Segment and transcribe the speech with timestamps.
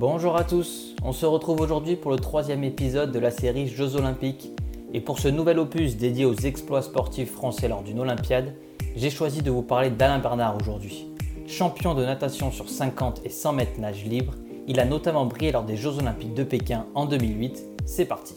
[0.00, 3.96] Bonjour à tous, on se retrouve aujourd'hui pour le troisième épisode de la série Jeux
[3.96, 4.48] Olympiques.
[4.94, 8.54] Et pour ce nouvel opus dédié aux exploits sportifs français lors d'une Olympiade,
[8.96, 11.06] j'ai choisi de vous parler d'Alain Bernard aujourd'hui.
[11.46, 14.32] Champion de natation sur 50 et 100 mètres nage libre,
[14.66, 17.62] il a notamment brillé lors des Jeux Olympiques de Pékin en 2008.
[17.84, 18.36] C'est parti.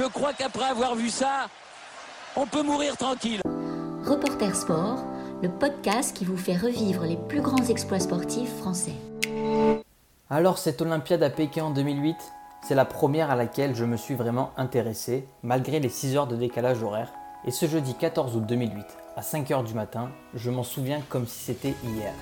[0.00, 1.48] Je crois qu'après avoir vu ça,
[2.34, 3.42] on peut mourir tranquille.
[4.02, 5.04] Reporter Sport,
[5.42, 8.94] le podcast qui vous fait revivre les plus grands exploits sportifs français.
[10.30, 12.16] Alors cette Olympiade à Pékin en 2008,
[12.66, 16.36] c'est la première à laquelle je me suis vraiment intéressé, malgré les 6 heures de
[16.36, 17.12] décalage horaire.
[17.44, 21.26] Et ce jeudi 14 août 2008, à 5 heures du matin, je m'en souviens comme
[21.26, 22.14] si c'était hier.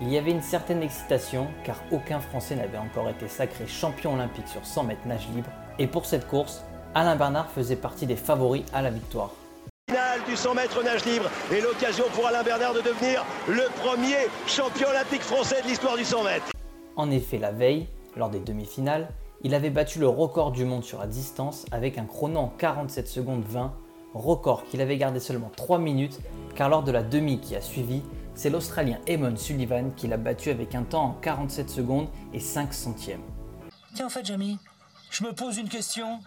[0.00, 4.48] Il y avait une certaine excitation car aucun Français n'avait encore été sacré champion olympique
[4.48, 6.64] sur 100 mètres nage libre et pour cette course,
[6.96, 9.32] Alain Bernard faisait partie des favoris à la victoire.
[9.88, 14.28] Finale du 100 mètres nage libre et l'occasion pour Alain Bernard de devenir le premier
[14.46, 16.52] champion olympique français de l'histoire du 100 mètres.
[16.94, 19.08] En effet, la veille, lors des demi-finales,
[19.42, 23.08] il avait battu le record du monde sur la distance avec un chrono en 47
[23.08, 23.74] secondes 20,
[24.14, 26.20] record qu'il avait gardé seulement 3 minutes
[26.54, 28.02] car lors de la demi qui a suivi,
[28.36, 32.72] c'est l'Australien Eamon Sullivan qui l'a battu avec un temps en 47 secondes et 5
[32.72, 33.22] centièmes.
[33.96, 34.58] Tiens, en fait, Jamie,
[35.10, 36.20] je me pose une question.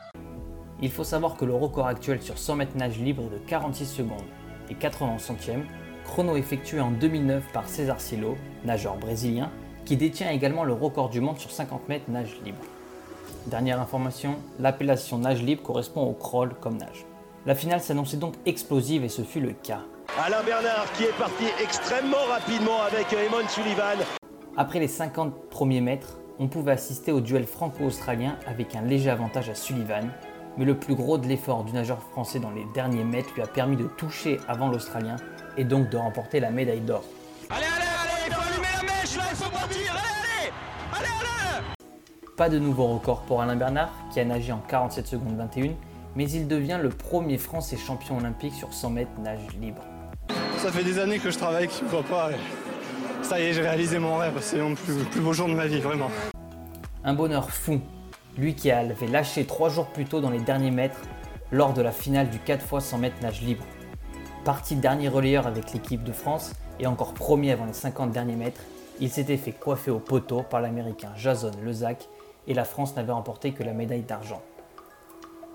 [0.80, 3.86] Il faut savoir que le record actuel sur 100 mètres nage libre est de 46
[3.86, 4.22] secondes
[4.70, 5.66] et 80 centièmes,
[6.03, 9.50] chrono effectué en 2009 par César Cielo, nageur brésilien,
[9.86, 12.59] qui détient également le record du monde sur 50 mètres nage libre.
[13.48, 17.05] Dernière information, l'appellation nage libre correspond au crawl comme nage.
[17.48, 19.81] La finale s'annonçait donc explosive et ce fut le cas.
[20.23, 23.98] Alain Bernard qui est parti extrêmement rapidement avec Eamon Sullivan.
[24.55, 29.50] Après les 50 premiers mètres, on pouvait assister au duel franco-australien avec un léger avantage
[29.50, 30.09] à Sullivan,
[30.58, 33.47] mais le plus gros de l'effort du nageur français dans les derniers mètres lui a
[33.47, 35.16] permis de toucher avant l'Australien
[35.58, 37.04] et donc de remporter la médaille d'or.
[37.49, 40.52] Allez, allez, allez, il faut allumer la mèche là, il faut partir, allez,
[40.93, 41.65] allez, allez, allez
[42.36, 45.71] Pas de nouveau record pour Alain Bernard, qui a nagé en 47 secondes 21,
[46.15, 49.82] mais il devient le premier Français champion olympique sur 100 mètres nage libre.
[50.58, 52.32] Ça fait des années que je travaille, que je ne vois pas.
[53.21, 54.37] Ça y est, j'ai réalisé mon rêve.
[54.42, 56.09] C'est plus, plus beau jour de ma vie, vraiment.
[57.03, 57.80] Un bonheur fou.
[58.37, 61.02] Lui qui avait lâché trois jours plus tôt dans les derniers mètres
[61.52, 63.65] lors de la finale du 4 x 100 mètres nage libre.
[64.43, 68.61] Parti dernier relayeur avec l'équipe de France et encore premier avant les 50 derniers mètres,
[68.99, 72.08] il s'était fait coiffer au poteau par l'américain Jason Lezac
[72.47, 74.42] et la France n'avait remporté que la médaille d'argent.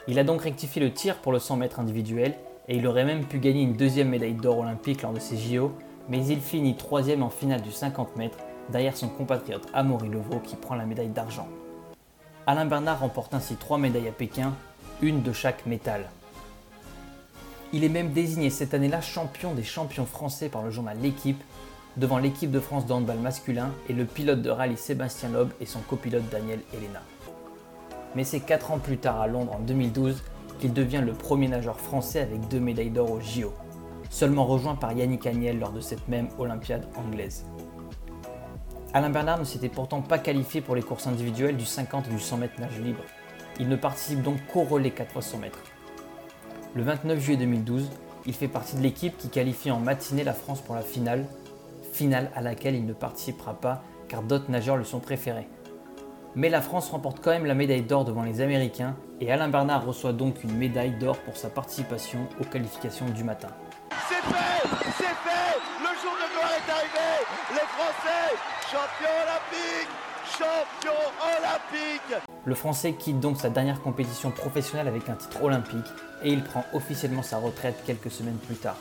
[0.09, 2.34] Il a donc rectifié le tir pour le 100 mètres individuel
[2.66, 5.72] et il aurait même pu gagner une deuxième médaille d'or olympique lors de ces JO,
[6.09, 8.38] mais il finit troisième en finale du 50 mètres
[8.71, 11.48] derrière son compatriote Amaury Levaux qui prend la médaille d'argent.
[12.44, 14.53] Alain Bernard remporte ainsi trois médailles à Pékin,
[15.00, 16.10] une de chaque métal.
[17.72, 21.41] Il est même désigné cette année-là champion des champions français par le journal L'équipe,
[21.97, 25.66] devant l'équipe de France de handball masculin et le pilote de rallye Sébastien Loeb et
[25.66, 27.03] son copilote Daniel Elena.
[28.16, 30.24] Mais c'est 4 ans plus tard à Londres en 2012
[30.59, 33.53] qu'il devient le premier nageur français avec deux médailles d'or au JO,
[34.10, 37.44] seulement rejoint par Yannick Agnel lors de cette même Olympiade anglaise.
[38.94, 42.20] Alain Bernard ne s'était pourtant pas qualifié pour les courses individuelles du 50 et du
[42.20, 43.03] 100 mètres nage libre.
[43.58, 45.62] Il ne participe donc qu'au relais 4 x 100 mètres.
[46.75, 47.88] Le 29 juillet 2012,
[48.26, 51.25] il fait partie de l'équipe qui qualifie en matinée la France pour la finale,
[51.94, 55.48] finale à laquelle il ne participera pas car d'autres nageurs lui sont préférés.
[56.34, 59.86] Mais la France remporte quand même la médaille d'or devant les Américains et Alain Bernard
[59.86, 63.48] reçoit donc une médaille d'or pour sa participation aux qualifications du matin.
[64.09, 64.69] C'est fait
[64.99, 67.11] C'est fait Le jour de gloire est arrivé
[67.51, 68.37] Les Français,
[68.71, 69.93] champions olympiques
[70.39, 75.87] Champions olympiques Le Français quitte donc sa dernière compétition professionnelle avec un titre olympique
[76.23, 78.77] et il prend officiellement sa retraite quelques semaines plus tard.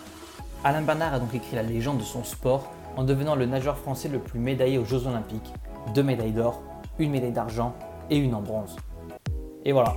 [0.64, 4.10] Alain Bernard a donc écrit la légende de son sport en devenant le nageur français
[4.10, 5.54] le plus médaillé aux Jeux olympiques,
[5.94, 6.62] deux médailles d'or,
[7.00, 7.76] une médaille d'argent
[8.10, 8.76] et une en bronze.
[9.66, 9.96] Et voilà,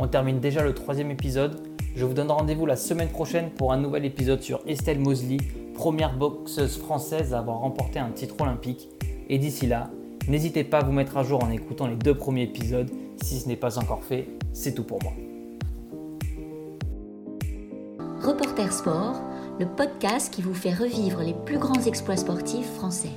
[0.00, 1.73] on termine déjà le troisième épisode.
[1.96, 5.36] Je vous donne rendez-vous la semaine prochaine pour un nouvel épisode sur Estelle Mosley,
[5.74, 8.88] première boxeuse française à avoir remporté un titre olympique.
[9.28, 9.90] Et d'ici là,
[10.26, 12.90] n'hésitez pas à vous mettre à jour en écoutant les deux premiers épisodes.
[13.22, 15.12] Si ce n'est pas encore fait, c'est tout pour moi.
[18.20, 19.22] Reporter Sport,
[19.60, 23.10] le podcast qui vous fait revivre les plus grands exploits sportifs français.